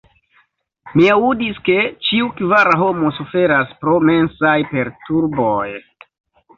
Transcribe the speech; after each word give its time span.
Mi 0.95 1.05
aŭdis, 1.15 1.59
ke 1.69 1.75
ĉiu 2.09 2.31
kvara 2.41 2.75
homo 2.81 3.13
suferas 3.21 3.79
pro 3.85 4.01
mensaj 4.11 4.59
perturboj. 4.75 5.65